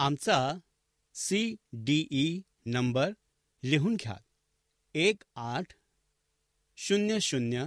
[0.00, 0.54] आमचा
[1.14, 3.10] C D E number
[3.62, 4.16] लिहून घ्या.
[4.94, 5.72] एक आठ
[6.76, 7.64] शून्य शून्य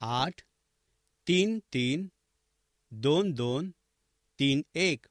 [0.00, 0.42] आठ
[1.28, 2.08] तीन तीन
[2.90, 3.70] दोन दोन
[4.40, 5.06] तीन एक.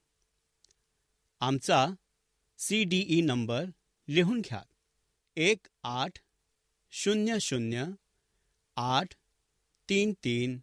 [1.40, 1.86] आमचा
[2.58, 3.66] सी डी ई नंबर
[4.08, 4.64] लिहून घ्या.
[5.38, 6.20] एक आठ
[6.92, 7.86] शून्य शून्य
[8.76, 9.14] आठ
[9.90, 10.60] तीन तीन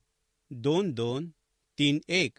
[0.51, 1.31] दोन दोन
[1.79, 2.39] तीन एक.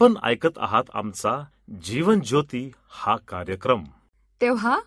[0.00, 1.44] आपण ऐकत आहात आमचा
[1.82, 3.84] जीवन ज्योती हा कार्यक्रम.
[4.40, 4.80] तेव्हा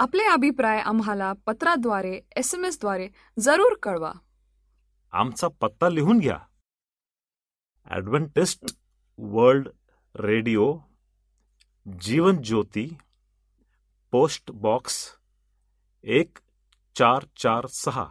[0.00, 3.08] आपले अभिप्राय आम्हाला पत्राद्वारे एस एमद्वारे
[3.40, 4.12] जरूर कळवा.
[5.12, 6.38] आमचा पत्ता लिहून घ्या.
[7.86, 8.76] Adventist
[9.18, 9.68] World
[10.14, 10.78] Radio
[12.00, 12.96] Jeevan Jyoti
[14.10, 15.16] post box
[16.02, 16.38] एक
[16.98, 18.06] चार चार सहा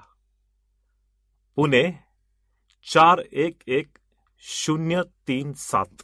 [1.56, 1.92] पुणे
[2.94, 3.98] चार एक एक
[4.40, 6.04] शून्य तीन सात.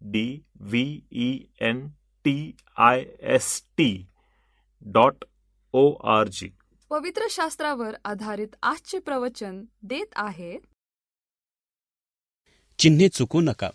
[0.00, 1.86] D V E N
[2.24, 3.04] T I
[3.34, 4.06] S T
[4.82, 5.24] dot
[5.72, 6.48] O R G
[6.90, 10.60] पवित्र शास्त्रावर आधारित आजचे प्रवचन देत आहेत
[12.78, 13.70] चिन्हे चुकू नका.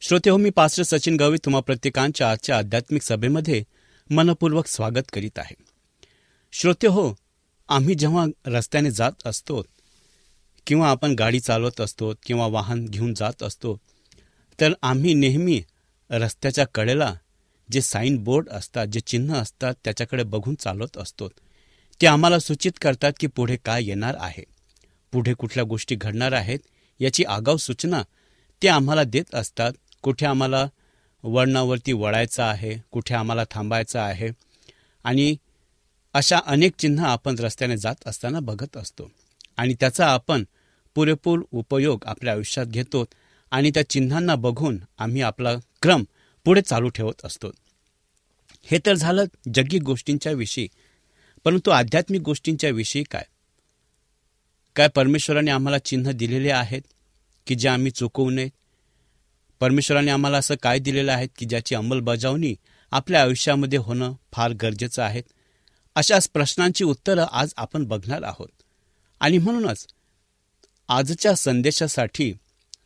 [0.00, 3.62] श्रोते हो मी पास्टर सचिन गवळी तुम्हा प्रत्येकांच्या आजच्या आध्यात्मिक सभेमध्ये
[4.10, 5.54] मनपूर्वक स्वागत करीत आहे.
[6.52, 7.14] श्रोते हो
[7.68, 9.62] आम्ही जेव्हा रस्त्याने जात असतो
[10.66, 13.76] किंवा आपण गाडी चालवत असतो किंवा वाहन घेऊन जात असतो
[14.60, 15.62] तर आम्ही नेहमी
[16.10, 17.14] रस्त्याच्या कडेला
[17.72, 21.28] जे साईन बोर्ड असतात जे चिन्ह असतात त्याच्याकडे बघून चालवत असतो.
[22.00, 24.44] ते आम्हाला सूचित करतात की पुढे काय येणार आहे.
[25.12, 26.58] पुढे कुठल्या गोष्टी घडणार आहेत
[27.00, 28.02] याची आगाऊ सूचना
[28.62, 29.72] ते आम्हाला देत असतात.
[30.02, 30.66] कुठे आम्हाला
[31.22, 34.28] वळणावरती वळायचं आहे कुठे आम्हाला थांबायचं आहे.
[35.04, 35.36] आणि
[36.14, 39.10] अशा अनेक चिन्ह आपण रस्त्याने जात असताना बघत असतो.
[39.56, 40.44] आणि त्याचा आपण
[40.94, 43.04] पुरेपूर उपयोग आपल्या आयुष्यात घेतो.
[43.50, 45.50] आणि त्या चिन्हांना बघून आम्ही आपला
[45.82, 46.04] क्रम
[46.44, 47.50] पुढे चालू ठेवत असतो.
[48.62, 49.24] हे तर झालं
[49.54, 50.68] जगिक गोष्टींच्या विषयी.
[51.44, 53.24] परंतु आध्यात्मिक गोष्टींच्या विषयी काय?
[54.76, 56.82] काय परमेश्वराने आम्हाला चिन्ह दिलेले आहेत
[57.46, 58.50] की जे आम्ही चुकवू नयेत
[59.60, 62.54] परमेश्वराने आम्हाला असं काय दिलेलं आहे की ज्याची अंमलबजावणी
[62.90, 65.22] आपल्या आयुष्यामध्ये होणं फार गरजेचं आहे?
[65.94, 68.48] अशाच प्रश्नांची उत्तरं आज आपण बघणार आहोत.
[69.20, 69.86] आणि म्हणूनच
[70.88, 72.32] आजच्या संदेशासाठी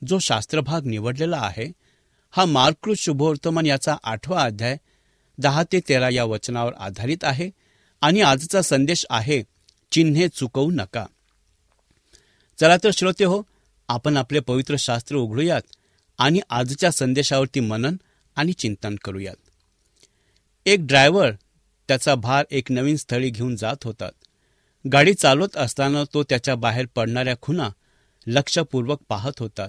[0.06, 1.72] जो शास्त्रभाग निवडलेला आहे
[2.30, 4.76] हा मार्कृत शुभवर्तमान याचा आठवा अध्याय
[5.38, 7.50] दहा ते तेरा या वचनावर आधारित आहे
[8.00, 9.42] आणि आजचा संदेश आहे
[9.92, 11.06] चिन्हे चुकवू नका.
[12.58, 13.42] चला तर श्रोते हो
[13.88, 15.62] आपण आपले पवित्र शास्त्र उघडूयात
[16.18, 17.96] आणि आजच्या संदेशावरती मनन
[18.36, 19.36] आणि चिंतन करूयात.
[20.66, 21.30] एक ड्रायव्हर
[21.88, 24.08] त्याचा भार एक नवीन स्थळी घेऊन जात होता.
[24.92, 27.68] गाडी चालवत असताना तो त्याच्या बाहेर पडणाऱ्या खुणा
[28.26, 29.68] लक्षपूर्वक पाहत होता.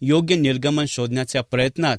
[0.00, 1.96] योग्य निर्गमन शोधण्याच्या प्रयत्नात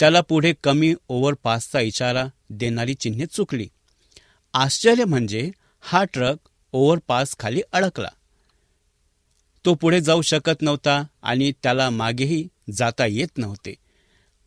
[0.00, 3.68] त्याला पुढे कमी ओव्हरपासचा इशारा देणारी चिन्हे चुकली.
[4.54, 5.50] आश्चर्य म्हणजे
[5.80, 6.36] हा ट्रक
[6.72, 8.08] ओव्हरपास खाली अडकला.
[9.64, 13.74] तो पुढे जाऊ शकत नव्हता आणि त्याला मागेही जाता येत नव्हते.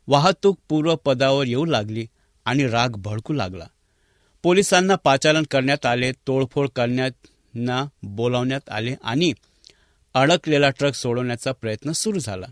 [0.08, 2.08] वाहतूक पूर्वपदावर येऊ लागली
[2.46, 3.68] आणि राग भडकू लागला.
[4.44, 9.34] पोलिसांना पाचारण करण्यात आले तोडफोड करण्याना बोलावण्यात आले आणि
[10.14, 12.46] अडकलेला ट्रक सोडवण्याचा प्रयत्न सुरू झाला.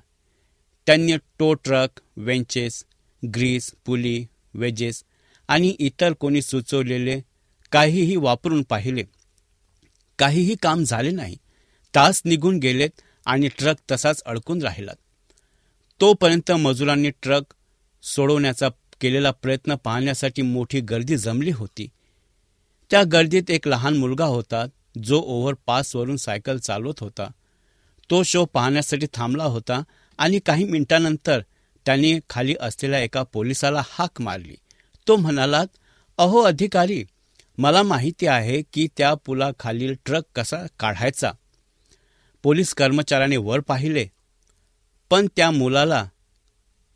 [0.85, 2.85] त्यांनी tow truck winches
[3.35, 5.03] grease pulley wedges
[5.47, 7.21] आणि इतर कोणी सुचवलेले
[7.71, 9.03] काहीही वापरून पाहिले.
[10.19, 11.37] काहीही काम झाले नाही.
[11.95, 12.89] तास निघून गेलेत
[13.25, 14.91] आणि ट्रक तसाच अडकून राहिला.
[16.01, 17.43] तोपर्यंत मजुरांनी ट्रक
[18.03, 18.69] सोडवण्याचा
[19.01, 21.87] केलेला प्रयत्न पाहण्यासाठी मोठी गर्दी जमली होती.
[22.91, 24.65] त्या गर्दीत एक लहान मुलगा होता
[25.03, 27.31] जो ओव्हरपासवरून सायकल चालवत होता.
[28.09, 29.83] तो शो पाहण्यासाठी थांबला होता
[30.17, 31.41] आणि काही मिनिटांनंतर
[31.85, 34.55] त्याने खाली असलेल्या एका पोलिसाला हाक मारली.
[35.07, 35.63] तो म्हणाला
[36.17, 37.03] अहो अधिकारी
[37.57, 41.31] मला माहिती आहे की त्या पुलाखालील ट्रक कसा काढायचा.
[42.43, 44.07] पोलीस कर्मचाऱ्याने वर पाहिले.
[45.09, 46.09] पण त्या मुलाला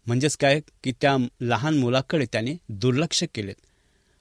[0.06, 3.54] म्हणजेच काय की त्या लहान मुलाकडे त्याने दुर्लक्ष केले.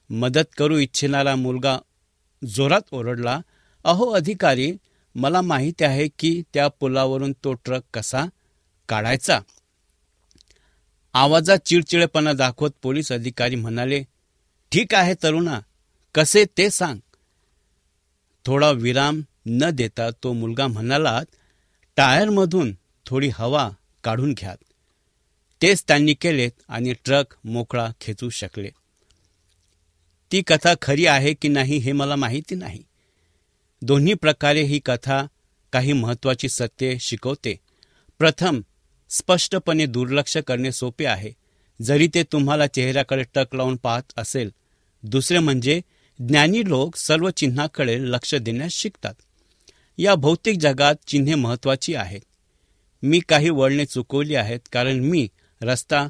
[0.09, 1.77] मदत करू इच्छिणारा मुलगा
[2.47, 3.41] जोरात ओरडला
[3.83, 4.73] अहो अधिकारी
[5.15, 8.25] मला माहिती आहे की त्या पुलावरून तो ट्रक कसा
[8.89, 9.39] काढायचा.
[11.13, 14.03] आवाजात चिडचिडेपणा दाखवत पोलीस अधिकारी म्हणाले
[14.71, 15.59] ठीक आहे तरुणा
[16.15, 16.99] कसे ते सांग.
[18.45, 21.19] थोडा विराम न देता तो मुलगा म्हणाला
[21.97, 22.75] टायरमधून
[23.05, 23.69] थोडी हवा
[24.03, 24.55] काढून घ्या
[25.61, 28.69] तेच त्यांनी केलेत आणि ट्रक मोकळा खेचू शकले.
[30.31, 32.83] ती कथा खरी आहे की नाही हे मला माहिती नाही.
[33.83, 35.27] दोन्ही प्रकारे ही कथा
[35.73, 37.59] काही महत्वाची सत्ये शिकवते.
[38.19, 38.61] प्रथम
[39.09, 41.31] स्पष्टपणे दुर्लक्ष करणे सोपे आहे.
[41.81, 44.49] जरी ते तुम्हाला चेहऱ्याकडे टक लावून पाहत असेल
[45.03, 45.81] दुसरे म्हणजे
[46.19, 49.13] ज्ञानी लोक सर्व चिन्हाकडे लक्ष देण्यास शिकतात.
[49.97, 52.21] या भौतिक जगात चिन्हे महत्वाची आहेत.
[53.03, 55.27] मी काही वळणे चुकवली आहेत कारण मी
[55.61, 56.07] रस्ता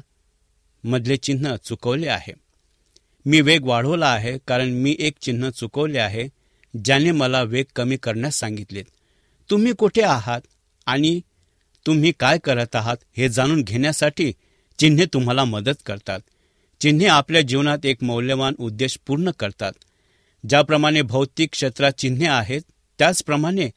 [0.84, 2.32] मधले चिन्ह चुकवले आहे.
[3.26, 6.41] मी वेग वाढवला आहे कारण मी एक चिन्ह चुकवले आहे.
[6.84, 8.82] ज्याने मला वेग कमी करण्यास सांगितले
[9.50, 10.40] तुम्ही कुठे आहात
[10.86, 11.20] आणि
[11.86, 14.32] तुम्ही काय करत आहात हे जाणून घेण्यासाठी
[14.78, 16.20] चिन्हे तुम्हाला मदत करतात.
[16.80, 19.72] चिन्हे आपल्या जीवनात एक मौल्यवान उद्देश पूर्ण करतात.
[20.48, 22.62] ज्याप्रमाणे भौतिक क्षेत्रात चिन्हे आहेत
[22.98, 23.70] त्याचप्रमाणे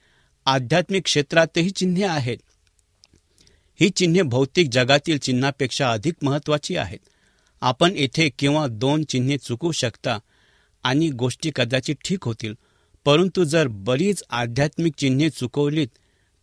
[0.46, 2.38] आध्यात्मिक क्षेत्रातही चिन्हे आहेत.
[3.80, 7.00] ही चिन्हे भौतिक जगातील चिन्हापेक्षा अधिक महत्वाची आहेत.
[7.62, 10.20] आपण येथे किंवा दोन चिन्हे चुकू शकता
[10.84, 12.54] आणि गोष्टी कदाचित ठीक होतील.
[13.06, 15.88] परंतु जर बरीच आध्यात्मिक चिन्हे चुकवलीत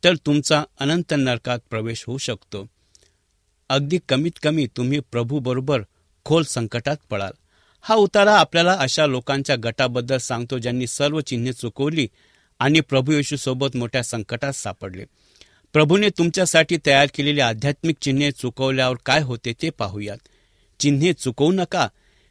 [0.04, 2.66] तर तुमचा अनंत नरकात प्रवेश होऊ शकतो.
[3.68, 5.82] अगदी कमीत कमी तुम्ही प्रभूबरोबर
[6.24, 7.30] खोल संकटात पडाल.
[7.82, 12.08] हा उतारा आपल्याला अशा लोकांच्या गटाबद्दल सांगतो ज्यांनी सर्व चिन्हे चुकवली
[12.58, 15.04] आणि प्रभू येशूसोबत मोठ्या संकटात सापडले.
[15.72, 20.18] प्रभूने तुमच्यासाठी तयार केलेली आध्यात्मिक चिन्हे चुकवल्यावर काय होते ते पाहूयात.
[20.80, 21.88] चिन्हे चुकवू नका.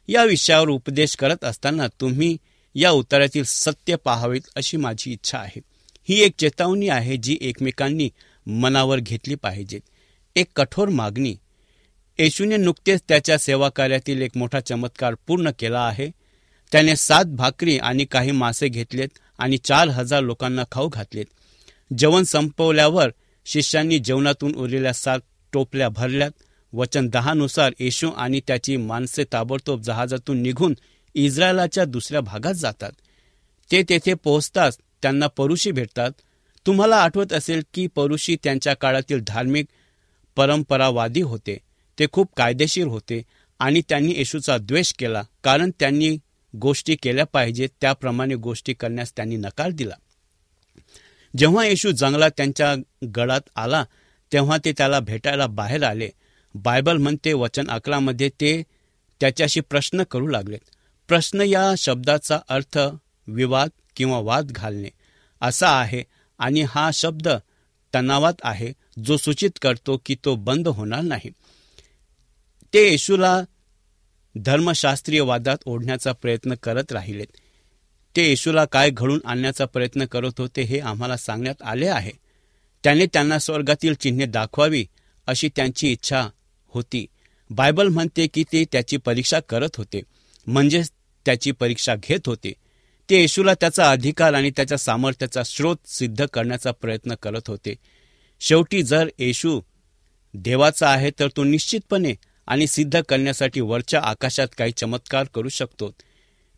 [0.08, 2.36] या विषयावर उपदेश करत असताना तुम्ही
[2.74, 5.60] या उतारातील सत्य पाहावेत अशी माझी इच्छा आहे.
[6.08, 8.10] ही एक चेतावणी आहे जी एकमेकांनी
[8.46, 9.80] मनावर घेतली पाहिजे.
[10.36, 11.36] एक कठोर मागणी.
[12.18, 16.10] येशूने नुकतेच त्याच्या सेवा कार्यातील एक मोठा चमत्कार पूर्ण केला आहे.
[16.72, 21.24] त्याने सात भाकरी आणि काही मासे घेतलेत आणि चार हजार लोकांना खाऊ घातलेत.
[21.98, 23.10] जेवण संपवल्यावर
[23.44, 25.18] शिष्यांनी जेवणातून उरलेल्या सात
[25.52, 26.30] टोपल्या भरल्यात.
[26.72, 30.74] वचन दहानुसार येशू आणि त्याची माणसे ताबडतोब जहाजातून निघून
[31.14, 32.92] इस्रायलाच्या दुसऱ्या भागात जातात.
[33.72, 36.10] ते तेथे पोहोचताच त्यांना परुषी भेटतात.
[36.66, 39.66] तुम्हाला आठवत असेल की परुषी त्यांच्या काळातील धार्मिक
[40.36, 41.58] परंपरावादी होते.
[41.98, 43.22] ते खूप कायदेशीर होते
[43.58, 46.16] आणि त्यांनी येशूचा द्वेष केला कारण त्यांनी
[46.54, 49.94] गोष्टी केल्या पाहिजे त्याप्रमाणे गोष्टी करण्यास त्यांनी नकार दिला.
[51.36, 52.74] जेव्हा येशू जंगलात त्यांच्या
[53.16, 53.84] गडात आला
[54.32, 56.10] तेव्हा ते त्याला भेटायला बाहेर आले.
[56.54, 58.62] बायबल म्हणते वचन अकरामध्ये ते
[59.20, 60.64] त्याच्याशी प्रश्न करू लागलेत.
[61.12, 62.78] प्रश्न या शब्दाचा अर्थ
[63.26, 64.88] विवाद किंवा वाद घालणे
[65.40, 66.02] असा आहे
[66.38, 67.28] आणि हा शब्द
[67.94, 68.72] तणावात आहे
[69.04, 71.30] जो सूचित करतो की तो बंद होणार नाही.
[72.74, 73.42] ते येशूला
[74.34, 77.36] धर्मशास्त्रीय वादात ओढण्याचा प्रयत्न करत राहिलेत
[78.16, 82.12] ते येशूला काय घडून आणण्याचा प्रयत्न करत होते हे आम्हाला सांगण्यात आले आहे.
[82.84, 84.86] त्याने त्यांना स्वर्गातील चिन्हे दाखवावी
[85.26, 86.28] अशी त्यांची इच्छा
[86.68, 87.06] होती.
[87.50, 90.00] बायबल म्हणते की ते त्याची परीक्षा करत होते.
[90.46, 90.90] म्हणजेच
[91.26, 92.52] त्याची परीक्षा घेत होते.
[93.10, 97.74] ते येशूला त्याचा अधिकार आणि त्याच्या सामर्थ्याचा स्रोत सिद्ध करण्याचा प्रयत्न करत होते.
[98.40, 99.60] शेवटी जर येशू
[100.34, 102.14] देवाचा आहे तर तो निश्चितपणे
[102.46, 105.94] आणि सिद्ध करण्यासाठी वरच्या आकाशात काही चमत्कार करू शकतो.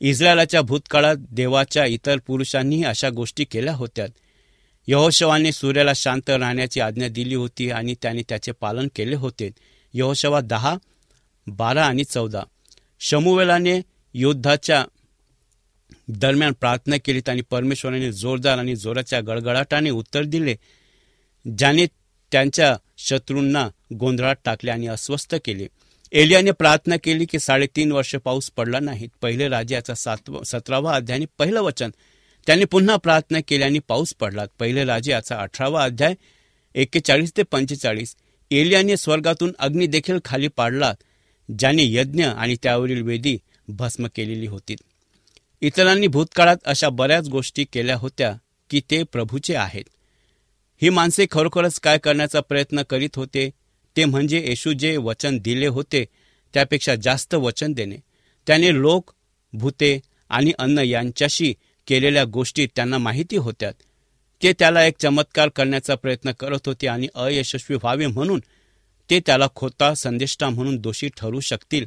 [0.00, 4.06] इस्रायलाच्या भूतकाळात देवाच्या इतर पुरुषांनीही अशा गोष्टी केल्या होत्या.
[4.86, 9.50] यहोशवाने सूर्याला शांत राहण्याची आज्ञा दिली होती आणि त्याने त्याचे पालन केले होते.
[9.94, 10.76] यहोशवा दहा
[11.46, 12.42] बारा आणि चौदा.
[13.00, 13.80] शमुवेलाने
[14.14, 14.84] युद्धाच्या
[16.08, 20.56] दरम्यान प्रार्थना केली आणि परमेश्वराने जोरदार आणि जोराच्या गडगडाटाने उत्तर दिले
[21.58, 21.86] ज्याने
[22.32, 25.66] त्यांच्या शत्रूंना गोंधळात टाकले आणि अस्वस्थ केले.
[26.12, 29.08] एलियाने प्रार्थना केली की साडेतीन वर्ष पाऊस पडला नाही.
[29.22, 31.90] पहिले राज्याचा सातवा सतरावा अध्याय आणि पहिलं वचन.
[32.46, 34.44] त्याने पुन्हा प्रार्थना केली आणि पाऊस पडला.
[34.58, 36.14] पहिले राजे याचा अठरावा अध्याय
[36.74, 38.16] एक्केचाळीस ते पंचेचाळीस.
[38.50, 40.94] एलियाने स्वर्गातून अग्नी देखील खाली पाडला
[41.58, 44.74] ज्याने यज्ञ आणि त्यावरील वेदी भस्म केलेली होती.
[45.62, 48.32] इतरांनी भूतकाळात अशा बऱ्याच गोष्टी केल्या होत्या
[48.70, 49.84] की ते प्रभूचे आहेत.
[50.82, 53.50] ही माणसे खरोखरच काय करण्याचा प्रयत्न करीत होते
[53.96, 56.04] ते म्हणजे येशू जे वचन दिले होते
[56.54, 57.96] त्यापेक्षा जास्त वचन देणे.
[58.46, 59.10] त्याने लोक
[59.52, 61.52] भूते आणि अन्न यांच्याशी
[61.86, 63.70] केलेल्या गोष्टी त्यांना माहिती होत्या
[64.42, 68.40] ते त्याला एक चमत्कार करण्याचा प्रयत्न करत होते आणि अयशस्वी व्हावे म्हणून
[69.10, 71.86] ते त्याला खोता संदेष्टा म्हणून दोषी ठरू शकतील.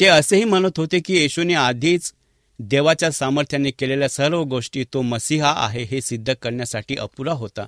[0.00, 2.12] ते असेही म्हणत होते की येशूने आधीच
[2.58, 7.66] देवाच्या सामर्थ्याने केलेल्या सर्व गोष्टी तो मसीहा आहे हे सिद्ध करण्यासाठी अपुरा होता.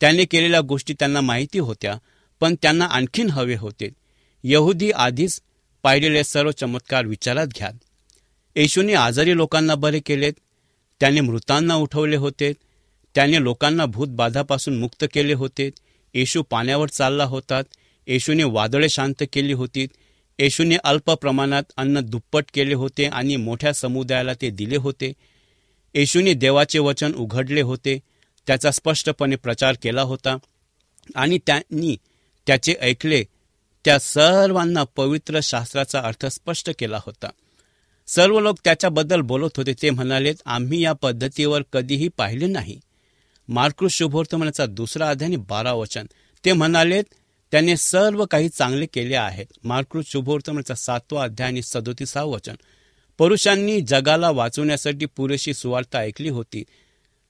[0.00, 1.94] त्याने केलेल्या गोष्टी त्यांना माहिती होत्या
[2.40, 3.88] पण त्यांना आणखीन हवे होते.
[4.44, 5.40] यहुदी आधीच
[5.84, 7.70] पाहिलेले सर्व चमत्कार विचारात घ्या
[8.56, 10.32] येशूने आजारी लोकांना बरे केलेत
[11.00, 12.52] त्याने मृतांना उठवले होते
[13.14, 15.70] त्याने लोकांना भूतबाधापासून मुक्त केले होते
[16.14, 17.60] येशू पाण्यावर चालला होता
[18.08, 19.86] येशूने वादळे शांत केली होती
[20.40, 25.12] येशूने अल्प प्रमाणात अन्न दुप्पट केले होते आणि मोठ्या समुदायाला ते दिले होते.
[25.94, 27.98] येशूने देवाचे वचन उघडले होते.
[28.46, 30.36] त्याचा स्पष्टपणे प्रचार केला होता
[31.14, 31.96] आणि त्यांनी
[32.46, 33.24] त्याचे ऐकले.
[33.84, 37.28] त्या सर्वांना पवित्र शास्त्राचा अर्थ स्पष्ट केला होता.
[38.06, 39.72] सर्व लोक त्याच्याबद्दल बोलत होते.
[39.82, 42.80] ते म्हणाले आम्ही या पद्धतीवर कधीही पाहिले नाही.
[43.48, 46.06] मार्कृस शुभोर्तमनाचा दुसरा अध्याय बारा वचन.
[46.44, 47.04] ते म्हणालेत
[47.52, 52.54] त्याने सर्व काही चांगले केले आहेत मार्कृत शुभोर्तमचा सातवा अध्याय आणि सदोतीसावं वचन.
[53.18, 56.64] पुरुषांनी जगाला वाचवण्यासाठी पुरेशी सुवार्ता ऐकली होती.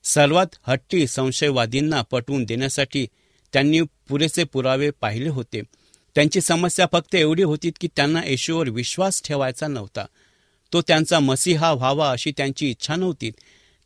[0.04, 3.06] सर्वात हट्टी संशयवादींना पटवून देण्यासाठी
[3.52, 5.62] त्यांनी पुरेसे पुरावे पाहिले होते.
[6.14, 10.06] त्यांची समस्या फक्त एवढी होती की त्यांना येशूवर विश्वास ठेवायचा नव्हता.
[10.72, 13.30] तो त्यांचा मसीहा व्हावा अशी त्यांची इच्छा नव्हती.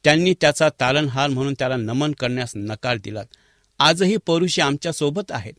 [0.05, 3.23] त्यांनी त्याचा तारणहार म्हणून त्याला नमन करण्यास नकार दिला.
[3.79, 5.55] आजही पौरुषी आमच्यासोबत आहेत.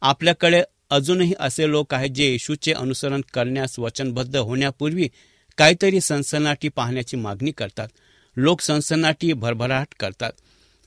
[0.00, 5.08] आपल्याकडे अजूनही असे लोक आहेत जे येशूचे अनुसरण करण्यास वचनबद्ध होण्यापूर्वी
[5.58, 7.88] काहीतरी सनसनाटी पाहण्याची मागणी करतात.
[8.36, 10.32] लोक सनसनाटी भरभराट करतात.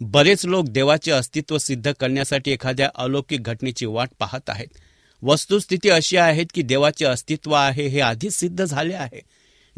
[0.02, 4.68] बरेच लोक देवाचे अस्तित्व सिद्ध करण्यासाठी एखाद्या अलौकिक घटनेची वाट पाहत आहेत.
[5.22, 9.22] वस्तुस्थिती अशी आहे की देवाचे अस्तित्व आहे हे आधीच सिद्ध झाले आहे.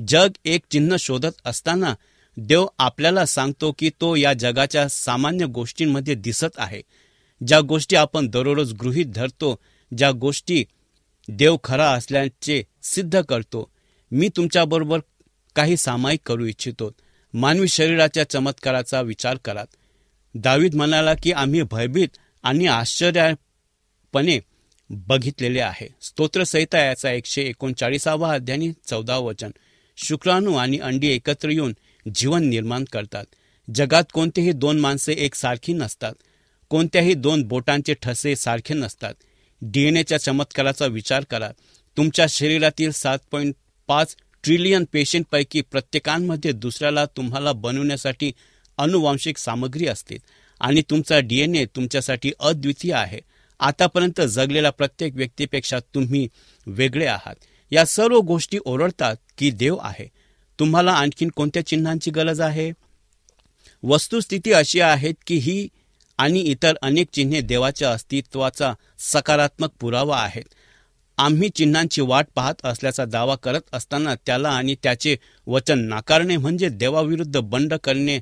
[0.07, 1.95] जग एक चिन्ह शोधत असताना
[2.37, 6.81] देव आपल्याला सांगतो की तो या जगाच्या सामान्य गोष्टींमध्ये दिसत आहे.
[7.47, 9.59] ज्या गोष्टी आपण दररोज गृहीत धरतो
[9.97, 10.65] ज्या गोष्टी
[11.27, 13.71] देव खरा असल्याचे सिद्ध करतो
[14.11, 14.99] मी तुमच्याबरोबर
[15.55, 16.95] काही सामायिक करू इच्छितो.
[17.33, 19.63] मानवी शरीराच्या चमत्काराचा विचार करा.
[20.35, 22.07] दावीद म्हणाला की आम्ही भयभीत
[22.43, 24.39] आणि आश्चर्यपणे
[24.89, 25.87] बघितलेले आहे.
[26.01, 29.51] स्तोत्रसहिता याचा एकशे एकोणचाळीसावा अध्यानी चौदा वचन.
[29.97, 31.73] शुक्राणू आणि अंडी एकत्र येऊन
[32.15, 33.25] जीवन निर्माण करतात.
[33.75, 36.13] जगात कोणतेही दोन माणसे एकसारखी नसतात.
[36.73, 39.13] कोणत्याही दोन बोटांचे ठसे सारखे नसतात.
[39.61, 41.51] डीएनएच्या चमत्काराचा विचार करा.
[41.97, 43.55] तुमच्या शरीरातील सात पॉईंट
[43.87, 48.31] पाच ट्रिलियन पेशंटपैकी प्रत्येकांमध्ये दुसऱ्याला तुम्हाला बनवण्यासाठी
[48.77, 50.17] अनुवांशिक सामग्री असते
[50.59, 53.19] आणि तुमचा डीएनए तुमच्यासाठी अद्वितीय आहे.
[53.59, 56.27] आतापर्यंत जगलेल्या प्रत्येक व्यक्तीपेक्षा तुम्ही
[56.67, 57.35] वेगळे आहात.
[57.71, 60.07] या सर्व गोष्टी ओरडतात की देव आहे.
[60.59, 62.71] तुम्हाला आणखीन कोणत्या चिन्हांची गरज आहे?
[63.83, 65.67] वस्तुस्थिती अशी आहे की ही
[66.17, 70.43] आणि इतर अनेक चिन्हे देवाच्या अस्तित्वाचा सकारात्मक पुरावा आहेत.
[71.17, 75.15] आम्ही चिन्हांची वाट पाहत असल्याचा दावा करत असताना त्याला आणि त्याचे
[75.47, 78.19] वचन नाकारणे म्हणजे देवाविरुद्ध बंड करणे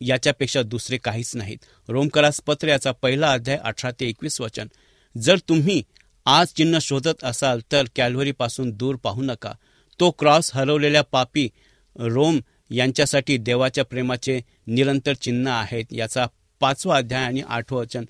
[0.00, 1.58] याच्यापेक्षा दुसरे काहीच नाहीत.
[1.88, 4.68] रोमकरास पत्र याचा पहिला अध्याय अठरा ते एकवीस वचन.
[5.14, 5.82] जर तुम्ही
[6.26, 9.52] आज चिन्ह शोधत असाल तर कॅल्व्हरीपासून दूर पाहू नका.
[10.00, 11.48] तो क्रॉस हरवलेल्या पापी
[11.96, 16.26] रोम यांच्यासाठी देवाच्या प्रेमाचे निरंतर चिन्ह आहेत याचा
[16.62, 18.04] पाचवा अध्याय आणि आठवं वचन.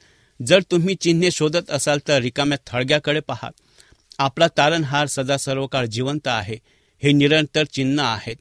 [0.46, 3.50] जर तुम्ही चिन्हे शोधत असाल तर रिकाम्या थळग्याकडे पहा.
[4.18, 6.56] आपला तारणहार सदा सर्व काळ जिवंत आहे.
[7.02, 8.36] हे निरंतर चिन्ह आहेत.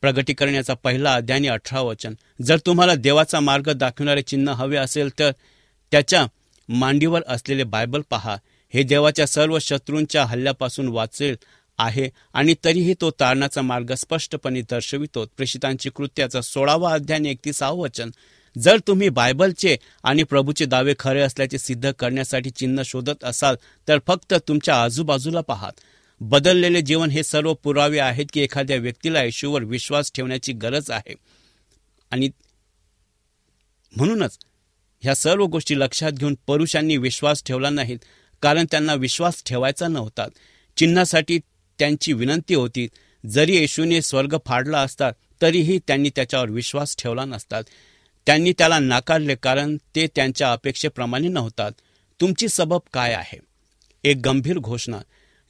[0.00, 2.14] प्रगटीकरण याचा पहिला अध्याय आणि अठरा वचन.
[2.42, 5.30] जर तुम्हाला देवाचा मार्ग दाखवणारे चिन्ह हवे असेल तर
[5.90, 6.26] त्याच्या
[6.68, 8.36] मांडीवर असलेले बायबल पहा.
[8.74, 11.36] हे देवाच्या सर्व शत्रूंच्या हल्ल्यापासून वाचेल
[11.78, 15.26] आहे आणि तरीही तो तारणाचा मार्ग स्पष्टपणे दर्शवितो.
[15.36, 18.10] प्रेषितांची कृत्याचा सोळावा अध्याय एकतीसावं वचन.
[18.62, 23.56] जर तुम्ही बायबलचे आणि प्रभूचे दावे खरे असल्याचे सिद्ध करण्यासाठी चिन्ह शोधत असाल
[23.88, 25.72] तर फक्त तुमच्या आजूबाजूला पाहात.
[26.20, 31.14] बदललेले जीवन हे सर्व पुरावे आहेत की एखाद्या व्यक्तीला येशूवर विश्वास ठेवण्याची गरज आहे.
[32.10, 32.30] आणि
[33.96, 34.38] म्हणूनच
[35.02, 37.98] ह्या सर्व गोष्टी लक्षात घेऊन पुरुषांनी विश्वास ठेवला नाहीत
[38.42, 40.26] कारण त्यांना विश्वास ठेवायचा नव्हता.
[40.76, 41.38] चिन्हासाठी
[41.78, 42.88] त्यांची विनंती होती
[43.26, 45.10] जरी येशूने स्वर्ग फाडला असता
[45.42, 47.64] तरीही त्यांनी त्याच्यावर विश्वास ठेवला नसतात
[48.26, 51.70] त्यांनी त्याला नाकारले कारण ते त्यांच्या अपेक्षेप्रमाणे नव्हतात.
[52.20, 53.38] तुमची सबब काय आहे?
[54.04, 54.98] एक गंभीर घोषणा.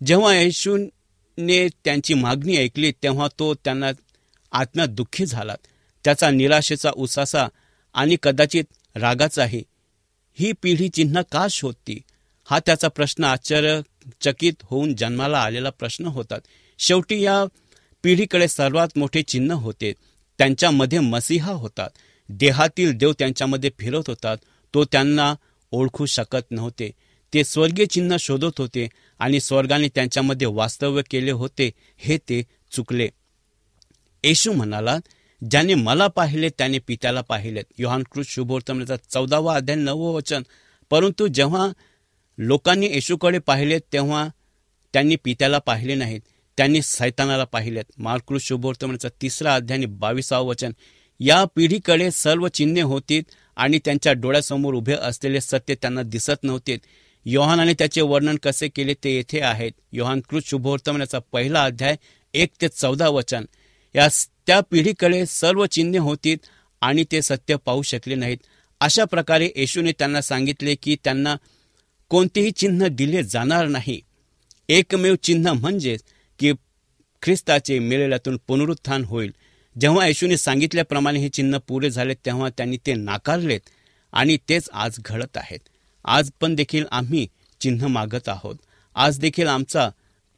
[0.06, 3.90] जेव्हा येशूने त्यांची मागणी ऐकली तेव्हा तो त्यांना
[4.52, 5.54] आत्म्यात दुःखी झाला.
[6.04, 7.46] त्याचा निराशेचा उसासा
[7.94, 9.62] आणि कदाचित रागाचाही.
[10.38, 12.00] ही पिढी चिन्ह का शोधती?
[12.44, 16.34] हा त्याचा प्रश्न आश्चर्यचकित होऊन जन्माला आलेला प्रश्न होता.
[16.78, 17.44] शेवटी या
[18.02, 19.92] पिढीकडे सर्वात मोठे चिन्ह होते.
[20.38, 21.90] त्यांच्यामध्ये मसीहा होतात.
[22.28, 24.36] देहातील देव त्यांच्यामध्ये फिरत होतात.
[24.74, 25.34] तो त्यांना
[25.70, 26.90] ओळखू शकत नव्हते.
[27.34, 33.08] ते स्वर्गीय चिन्ह शोधत होते आणि स्वर्गाने त्यांच्यामध्ये वास्तव्य केले होते हे ते चुकले.
[34.24, 34.98] येशू म्हणाला
[35.50, 37.64] ज्याने मला पाहिले त्याने पित्याला पाहिलेत.
[37.78, 40.42] युहानकृत शुभोर्तमचा चौदावा अध्याय नववं वचन.
[40.90, 41.68] परंतु जेव्हा
[42.38, 44.28] लोकांनी येशूकडे पाहिले तेव्हा
[44.92, 46.20] त्यांनी पित्याला पाहिले नाहीत.
[46.56, 47.84] त्यांनी सैतानाला पाहिलेत.
[47.98, 50.72] मार्कृष शुभोर्तमचा तिसरा अध्याय बावीसावं वचन.
[51.20, 53.22] या पिढीकडे सर्व चिन्हे होती
[53.56, 56.78] आणि त्यांच्या डोळ्यासमोर उभे असलेले सत्य त्यांना दिसत नव्हते
[57.24, 59.72] योहानाने त्याचे वर्णन कसे केले ते येथे आहेत.
[59.92, 61.96] योहान योहानकृत शुभवर्तमानाचा पहिला अध्याय
[62.34, 63.44] एक ते चौदा वचन.
[63.94, 64.08] या
[64.46, 66.36] त्या पिढीकडे सर्व चिन्हे होती
[66.80, 68.38] आणि ते सत्य पाहू शकले नाहीत.
[68.80, 71.36] अशा प्रकारे येशूने त्यांना सांगितले की त्यांना
[72.08, 74.00] कोणतेही चिन्ह दिले जाणार नाही.
[74.68, 76.04] एकमेव चिन्ह म्हणजेच
[76.38, 76.52] की
[77.22, 79.34] ख्रिस्ताचे मेलेल्यातून पुनरुत्थान होईल.
[79.80, 83.60] जेव्हा येशूने सांगितल्याप्रमाणे हे चिन्ह पुरे झाले तेव्हा त्यांनी ते नाकारलेत
[84.12, 85.58] आणि तेच आज घडत आहेत.
[86.04, 87.26] आज पण देखील आम्ही
[87.60, 88.56] चिन्ह मागत आहोत.
[88.94, 89.90] आज देखील आमचा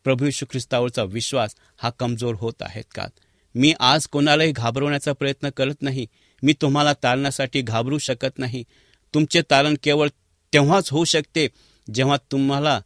[0.04, 3.06] प्रभू यशू ख्रिस्तावरचा विश्वास हा कमजोर होत आहेत का?
[3.54, 6.06] मी आज कोणालाही घाबरवण्याचा प्रयत्न करत नाही.
[6.42, 8.64] मी तुम्हाला तारण्यासाठी घाबरू शकत नाही.
[9.14, 10.08] तुमचे तारण केवळ
[10.52, 11.48] तेव्हाच होऊ शकते
[11.94, 12.80] जेव्हा तुम्हाला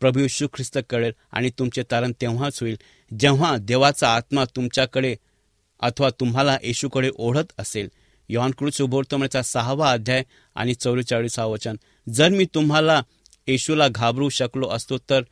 [0.00, 2.78] प्रभू यशू ख्रिस्त कळेल आणि तुमचे तारण तेव्हाच होईल.
[3.20, 5.16] जेव्हा देवाचा आत्मा तुमच्याकडे
[5.82, 7.88] अथवा तुम्हाला येशूकडे ओढत असेल.
[8.28, 10.22] योहानकृत सुबोधतमचा सहावा अध्याय
[10.54, 11.76] आणि चौवेचाळीसावं वचन.
[12.06, 13.00] जर मी तुम्हाला
[13.46, 15.22] येशूला घाबरू शकलो असतो तर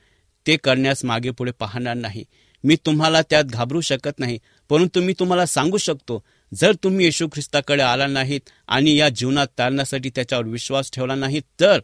[0.47, 2.25] ते करण्यास मागे पुढे पाहणार नाही.
[2.65, 4.39] मी तुम्हाला त्यात घाबरू शकत नाही
[4.71, 10.11] परंतु मी तुम्हाला सांगू शकतो जर तुम्ही येशू ख्रिस्ताकडे आला नाहीत आणि या जीवनात तारण्यासाठी
[10.11, 11.81] त्याच्यावर विश्वास ठेवला नाही तर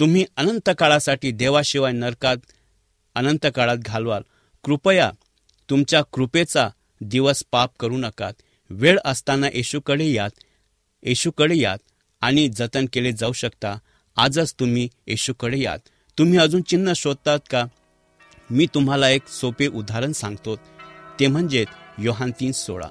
[0.00, 2.36] तुम्ही अनंत काळासाठी देवाशिवाय नरकात
[3.16, 4.22] अनंत काळात घालवाल.
[4.64, 5.10] कृपया
[5.70, 6.68] तुमच्या कृपेचा
[7.00, 8.32] दिवस पाप करू नकात.
[8.70, 10.30] वेळ असताना येशूकडे यात
[11.02, 11.78] येशूकडे यात
[12.20, 13.78] आणि जतन केले जाऊ शकता.
[14.16, 15.78] आजच तुम्ही येशूकडे यात.
[16.18, 17.64] तुम्ही अजून चिन्ह शोधतात का?
[18.50, 20.56] मी तुम्हाला एक सोपे उदाहरण सांगतो.
[21.20, 21.64] ते म्हणजे
[21.98, 22.88] योहान तीन सोळा.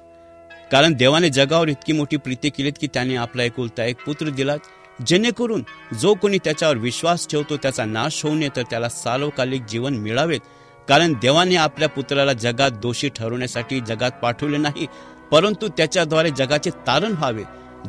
[0.72, 4.58] कारण देवाने जगावर इतकी मोठी प्रीती केलीत की त्याने आपला एकुलता एक पुत्र दिलात.
[5.06, 5.64] जेणेकरून
[6.00, 10.40] जो कोणी त्याच्यावर विश्वास ठेवतो त्याचा नाश होऊ नये तर त्याला सार्वकालिक जीवन मिळावेत.
[10.88, 14.86] कारण देवाने आपल्या पुत्राला जगात दोषी ठरवण्यासाठी जगात पाठवले नाही
[15.30, 17.42] परंतु त्याच्याद्वारे जगाचे तारण व्हावे.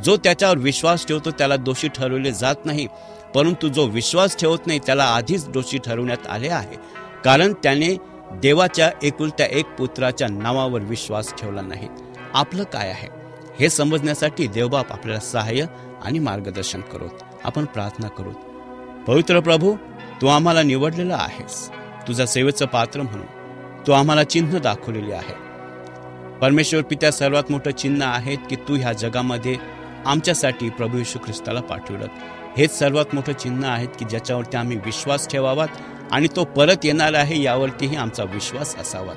[0.04, 2.88] जो त्याच्यावर विश्वास ठेवतो त्याला दोषी ठरवले जात नाही
[3.36, 6.76] परंतु जो विश्वास ठेवत नाही त्याला आधीच दोषी ठरवण्यात आले आहे.
[7.26, 7.96] कारण त्याने
[8.32, 11.88] देवाच्या एकुलत्या एक पुत्राच्या नावावर विश्वास ठेवला नाही.
[12.34, 13.08] आपलं काय आहे?
[13.60, 15.66] हे समजण्यासाठी देवबाप आपल्याला सहाय्य
[16.04, 17.24] आणि मार्गदर्शन करोत.
[17.44, 18.32] आपण प्रार्थना करू
[19.08, 19.76] पवित्र प्रभू
[20.22, 21.70] तू आम्हाला निवडलेला आहेस.
[22.08, 23.26] तुझा सेवेचं पात्र म्हणून.
[23.88, 25.50] तू आम्हाला चिन्ह दाखवलेले आहे.
[26.42, 29.56] परमेश्वर पित्या सर्वात मोठं चिन्ह आहेत की तू ह्या जगामध्ये
[30.06, 32.06] आमच्यासाठी प्रभू यशू ख्रिस्ताला पाठवलं
[32.58, 35.68] हेच सर्वात मोठं चिन्ह आहेत की ज्याच्यावरती आम्ही विश्वास ठेवावात
[36.12, 39.14] आणि तो परत येणार आहे यावरतीही आमचा विश्वास असावा.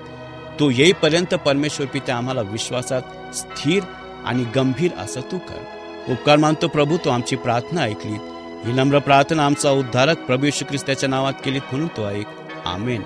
[0.61, 3.03] तो येईपर्यंत परमेश्वर पित्या आम्हाला विश्वासात
[3.35, 3.83] स्थिर
[4.25, 5.64] आणि गंभीर असं तू कर.
[6.09, 8.16] उपकार मानतो प्रभू तो आमची प्रार्थना ऐकली
[8.64, 12.27] ही नम्र प्रार्थना आमचा उद्धारक प्रभू यशू ख्रिस्ताच्या नावात केली म्हणून तो ऐक.
[12.66, 13.03] आमेन.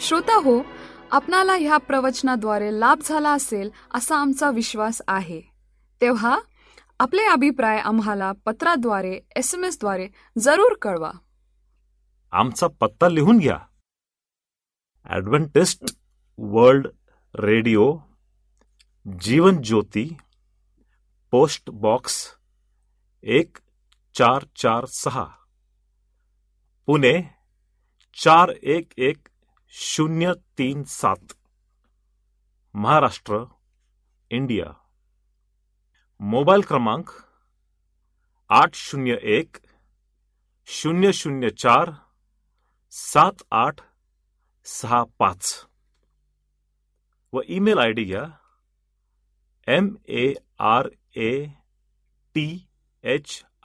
[0.00, 0.62] श्रोता हो
[1.10, 5.40] आपणाला ह्या प्रवचनाद्वारे लाभ झाला असेल असा आमचा विश्वास आहे.
[6.00, 6.38] तेव्हा
[7.00, 11.10] आपले अभिप्राय आम्हाला पत्राद्वारे एस एम एसद्वारे जरूर कळवा.
[12.32, 13.58] आमचा पत्ता लिहून घ्या.
[15.04, 15.98] Adventist
[16.38, 16.86] World
[17.34, 17.98] Radio
[19.20, 20.16] Jeevan Jyoti
[21.30, 22.34] post box
[23.22, 23.56] एक
[24.18, 25.24] चार चार सहा.
[26.86, 27.22] पुणे
[28.14, 29.28] चार एक एक
[29.68, 31.32] शून्य तीन सात.
[32.74, 33.44] महाराष्ट्र
[34.30, 34.64] इंडिया.
[36.20, 37.10] मोबाईल क्रमांक
[38.48, 39.56] आठ शून्य एक
[40.66, 41.90] शून्य शून्य चार
[42.90, 43.74] सात आठ
[44.64, 45.66] सहा पाच.
[47.32, 48.24] व ईमेल आय डी घ्या.
[49.68, 51.46] M A R A
[52.34, 52.68] T
[53.02, 53.44] H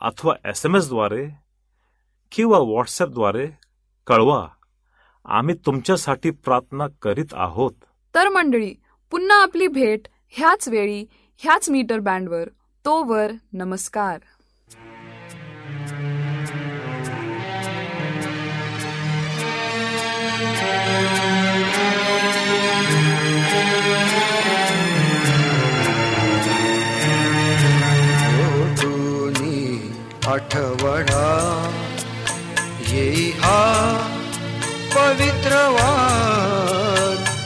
[0.00, 1.28] अथवा एस एम एसद्वारे
[2.32, 3.46] किंवा व्हॉट्सॲपद्वारे
[4.06, 4.48] कळवा.
[5.24, 7.72] आम्ही तुमच्यासाठी प्रार्थना करीत आहोत.
[8.14, 8.74] तर मंडळी
[9.10, 12.48] पुन्हा आपली भेट ह्याच वेळी ह्याच मीटर बँडवर
[12.84, 14.18] तोवर नमस्कार.
[30.34, 31.26] आठवडा
[32.88, 33.62] येई हा
[34.94, 35.52] पवित्र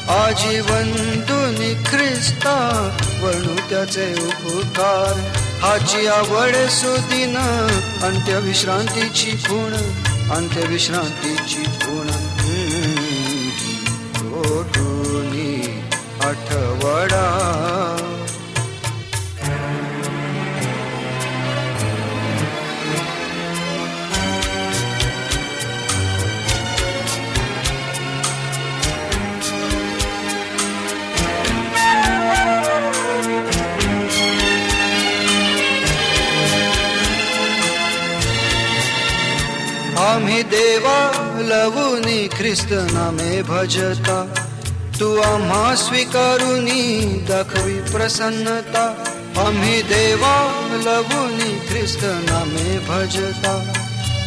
[0.09, 2.57] आजीवन दुनी ख्रिस्ता
[3.23, 5.13] वणू त्याचे उपकार.
[5.63, 7.37] हाची आवड सुदिन
[8.03, 9.73] अंत्यविश्रांतीची खूण
[10.31, 12.28] अंत्यविश्रांतीची खूण.
[40.49, 44.25] देवा लवुनी ख्रिस्त नामे भजता.
[45.01, 48.85] तू आम्हा स्वीकारुनी दाखवी प्रसन्नता.
[49.43, 53.75] आम्ही देवा लवुनी ख्रिस्त नामे भजता.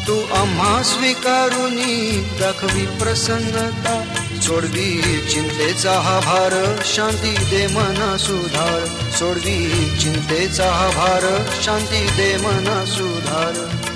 [0.07, 4.05] तू आम्हा स्वीकारुनी दाखवी प्रसन्नता.
[4.41, 9.11] सोडवी चिंतेचा हा भार शांती दे मना सुधार.
[9.19, 13.90] सोडवी चिंतेचा हा भार शांती दे मना सुधार.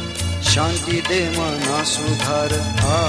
[0.56, 2.54] शांती दे मना सुधार
[2.88, 3.00] आ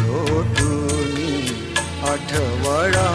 [0.00, 1.32] लोटूनी
[2.10, 3.08] आठवडा।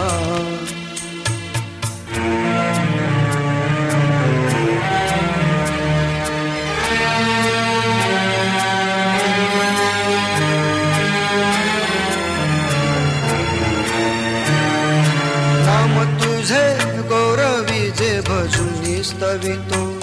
[15.66, 16.66] नाम तुझे
[17.08, 19.93] गौरवी जे भजुनी स्तवितो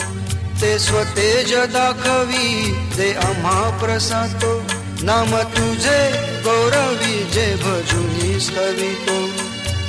[0.71, 4.63] ते स्वतेज दाखवी दे आम्हा प्रसातो
[5.03, 6.11] नाम तुझे
[6.45, 9.27] गौरवी जे भजुनी स्तवितो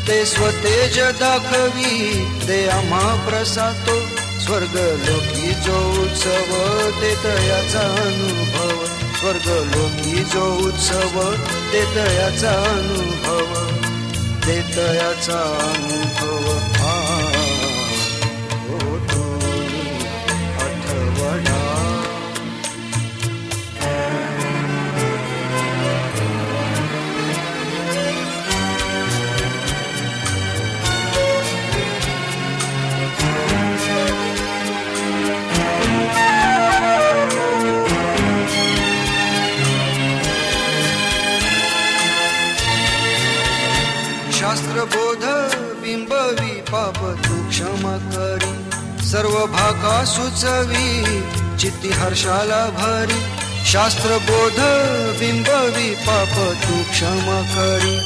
[0.09, 2.13] ते स्वतेज दाखवी
[2.47, 4.01] दे आम्हा प्रसातो
[4.41, 4.77] स्वर्ग
[5.09, 6.51] लोकी जो उत्सव
[7.01, 8.85] ते तयाचा अनुभव.
[9.21, 11.35] स्वर्ग लोकी जो उत्सव
[11.73, 13.55] ते तयाचा अनुभव.
[14.47, 15.41] देतयाचा
[15.75, 16.59] अनुभव.
[16.59, 17.12] हा.
[49.43, 51.21] सर्व भाका सुचवी
[51.59, 53.21] चित्ती हर्षाला भरी.
[53.67, 54.57] शास्त्रबोध
[55.19, 57.99] बिंबवी पाप तू क्षमा करी.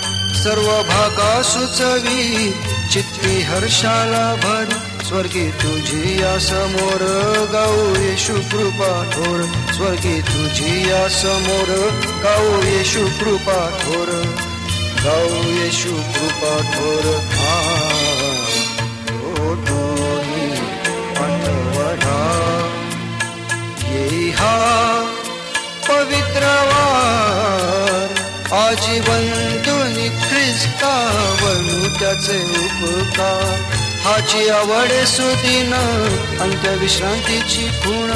[0.42, 2.50] सर्व भाका सुचवी
[2.92, 5.04] चित्ती हर्षाला भरी.
[5.04, 7.02] स्वर्गी तुझी या समोर
[7.52, 9.72] गाऊ येशू कृपा थोर.
[9.74, 14.34] स्वर्गी तुझी या समोर गाऊ येशू कृपा थोर.
[15.04, 17.20] गाऊ येशू कृपा थोर.
[17.34, 18.15] हा.
[24.38, 24.54] हा
[25.88, 28.12] पवित्र वार
[28.52, 29.26] आजीवन
[30.22, 30.94] ख्रिस्ता
[31.42, 32.38] बनू त्याचे
[32.84, 33.74] उपकार.
[34.04, 35.72] हाची आवड सुदिन
[36.40, 38.10] अंत्यविश्रांतीची खूण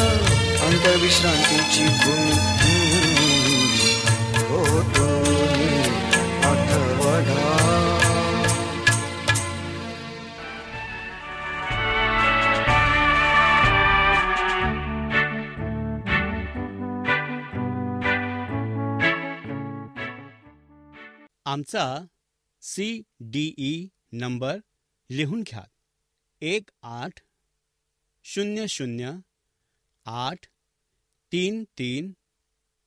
[0.66, 2.69] अंत्यविश्रांतीची खूण.
[21.50, 22.04] आमचा
[22.60, 24.58] सी डी ई नंबर
[25.10, 25.64] लिहून घ्या.
[26.40, 27.20] एक आठ
[28.24, 29.12] शून्य शून्य
[30.04, 30.46] आठ
[31.32, 32.12] तीन तीन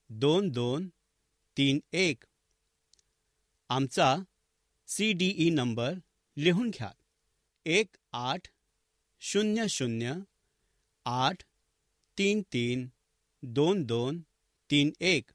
[0.10, 0.89] दोन दोन
[1.58, 2.23] तीन एक.
[3.69, 4.15] आमचा
[4.88, 5.93] सी डी ई नंबर
[6.38, 6.91] लिहून घ्या.
[7.65, 8.47] एक आठ
[9.19, 10.13] शून्य शून्य
[11.06, 11.43] आठ
[12.17, 12.89] तीन तीन
[13.41, 14.21] दोन दोन
[14.71, 15.32] तीन एक.